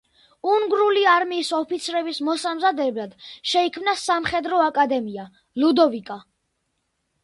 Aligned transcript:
უნგრული 0.53 1.03
არმიის 1.15 1.51
ოფიცრების 1.57 2.23
მოსამზადებლად 2.31 3.15
შეიქმნა 3.53 3.97
სამხედრო 4.09 4.67
აკადემია 4.73 5.31
„ლუდოვიკა“. 5.65 6.23